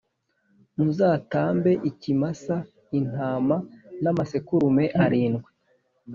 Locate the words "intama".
2.99-3.55